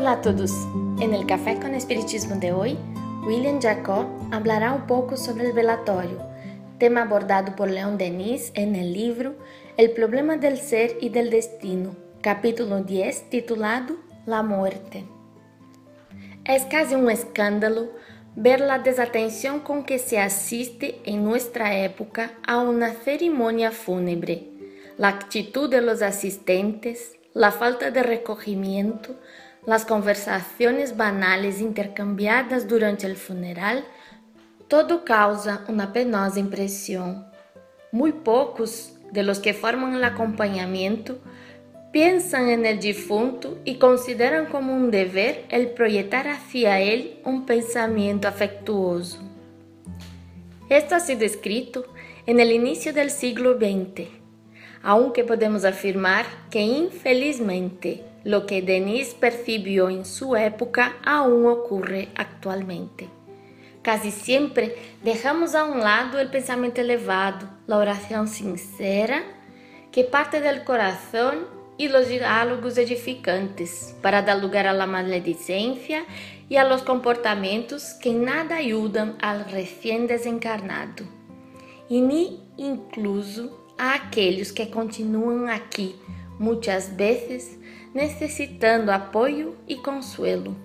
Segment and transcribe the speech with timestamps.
[0.00, 0.52] Hola a todos.
[0.98, 2.78] En el Café con Espiritismo de hoy,
[3.26, 6.18] William Jacob hablará un poco sobre el velatorio,
[6.78, 9.34] tema abordado por Leon Denis en el libro
[9.76, 15.04] El problema del ser y del destino, capítulo 10, titulado La muerte.
[16.46, 17.90] Es casi un escándalo
[18.34, 24.48] ver la desatención con que se asiste en nuestra época a una ceremonia fúnebre,
[24.96, 29.16] la actitud de los asistentes, la falta de recogimiento,
[29.66, 33.84] las conversaciones banales intercambiadas durante el funeral,
[34.68, 37.26] todo causa una penosa impresión.
[37.92, 41.18] Muy pocos de los que forman el acompañamiento
[41.92, 48.28] piensan en el difunto y consideran como un deber el proyectar hacia él un pensamiento
[48.28, 49.18] afectuoso.
[50.68, 51.84] Esto ha sido escrito
[52.26, 54.06] en el inicio del siglo XX,
[54.82, 63.08] aunque podemos afirmar que infelizmente lo que Denis percibió en su época aún ocurre actualmente.
[63.82, 69.22] Casi siempre dejamos a un lado el pensamiento elevado, la oración sincera,
[69.90, 71.46] que parte del corazón
[71.78, 76.04] y los diálogos edificantes para dar lugar a la maledicencia
[76.50, 81.04] y a los comportamientos que nada ayudan al recién desencarnado,
[81.88, 85.96] y ni incluso a aquellos que continúan aquí
[86.38, 87.58] muchas veces
[87.94, 90.56] necesitando apoio e consuelo.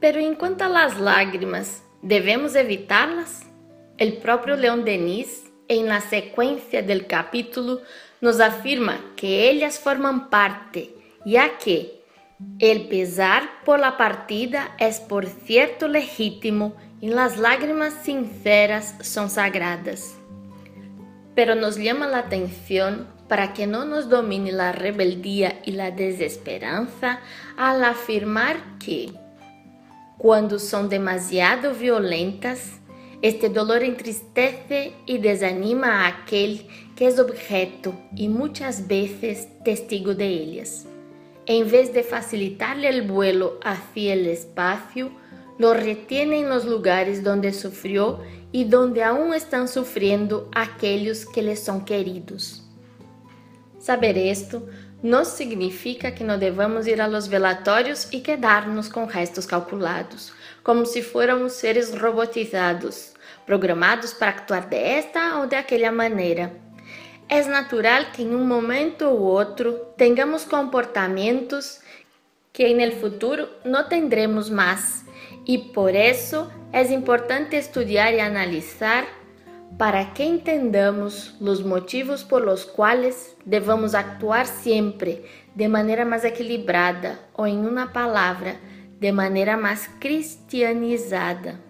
[0.00, 3.46] Pero enquanto as lágrimas, devemos evitá-las?
[4.00, 7.80] O próprio Leon Denis, em la sequência del capítulo,
[8.20, 10.94] nos afirma que elas formam parte,
[11.26, 11.98] ya que
[12.60, 20.16] el pesar por la partida es por cierto legítimo e las lágrimas sinceras son sagradas.
[21.34, 27.20] Pero nos llama la atención para que no nos domine la rebeldía y la desesperanza
[27.56, 29.10] al afirmar que,
[30.16, 32.72] cuando son demasiado violentas,
[33.20, 36.66] este dolor entristece y desanima a aquel
[36.96, 40.86] que es objeto y muchas veces testigo de ellas.
[41.46, 45.10] En vez de facilitarle el vuelo hacia el espacio,
[45.58, 48.20] lo retiene en los lugares donde sufrió
[48.52, 52.67] y donde aún están sufriendo aquellos que les son queridos.
[53.88, 54.68] Saber esto
[55.02, 60.30] não significa que não devamos ir a los velatórios e quedar-nos com restos calculados,
[60.62, 63.14] como se fôramos seres robotizados,
[63.46, 66.52] programados para actuar de esta ou de aquela maneira.
[67.30, 71.80] É natural que em um momento ou outro tenhamos comportamentos
[72.52, 75.06] que el futuro não tendremos mais,
[75.46, 79.06] e por isso é importante estudar e analisar
[79.76, 85.24] para que entendamos os motivos por los quais devamos actuar sempre
[85.54, 88.56] de maneira mais equilibrada ou, em uma palavra,
[88.98, 91.60] de maneira mais cristianizada.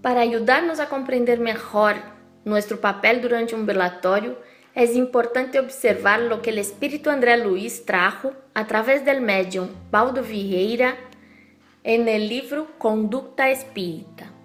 [0.00, 2.00] Para ajudar-nos a compreender melhor
[2.44, 4.36] nosso papel durante um velatório,
[4.74, 10.22] é importante observar o que o Espírito André Luiz trajo a través del médium Baldo
[10.22, 10.96] Vieira
[11.84, 14.39] en el livro Conducta Espírita.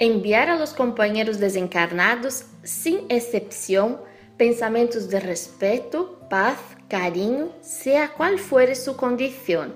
[0.00, 3.98] Enviar a los compañeros desencarnados, sin excepción,
[4.36, 6.56] pensamientos de respeto, paz,
[6.88, 9.74] cariño, sea cual fuere su condición.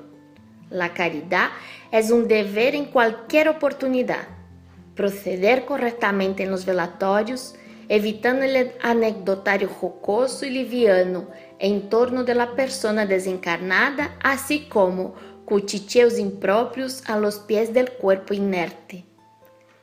[0.70, 1.48] La caridad
[1.90, 4.28] es un deber en cualquier oportunidad.
[4.94, 7.56] Proceder correctamente en los velatorios,
[7.88, 15.14] evitando el anecdotario jocoso y liviano en torno de la persona desencarnada, así como
[15.46, 19.11] cuchicheos impropios a los pies del cuerpo inerte.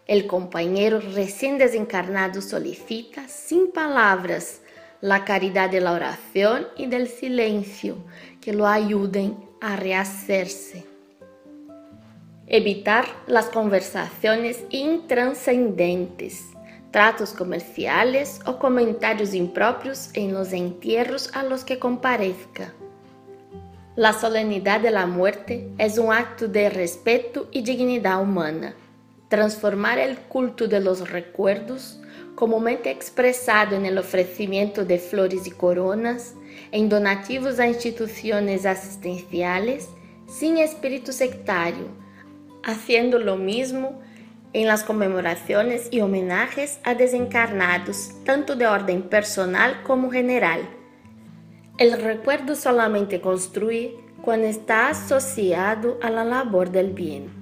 [0.10, 4.62] El compañero recién desencarnado solicita, sin palabras,
[5.02, 7.96] la caridad de la oración y del silencio
[8.42, 10.84] que lo ayuden a rehacerse.
[12.48, 16.44] Evitar las conversaciones intranscendentes,
[16.90, 22.74] tratos comerciales o comentarios impropios en los entierros a los que comparezca.
[23.96, 28.74] La solemnidad de la muerte es un acto de respeto y dignidad humana
[29.30, 32.00] transformar el culto de los recuerdos,
[32.36, 36.34] comúnmente expresado en el ofrecimiento de flores y coronas,
[36.72, 39.90] en donativos a instituciones asistenciales,
[40.28, 41.88] sin espíritu sectario,
[42.64, 44.02] haciendo lo mismo
[44.54, 50.62] en las conmemoraciones y homenajes a desencarnados, tanto de orden personal como general.
[51.78, 57.39] El recuerdo solamente construye cuando está asociado a la labor del bien.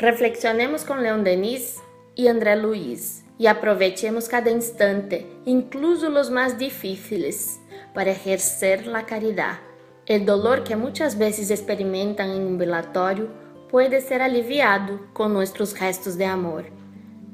[0.00, 1.78] Reflexionemos com Leon Denis
[2.16, 7.60] e André Luiz e aproveitemos cada instante, incluso os mais difíceis,
[7.92, 9.60] para exercer a caridade,
[10.06, 13.28] El dolor que muchas veces experimentan en un velatorio
[13.70, 16.64] puede ser aliviado con nuestros gestos de amor.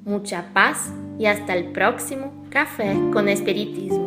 [0.05, 4.06] Mucha paz y hasta el próximo Café con Espiritismo.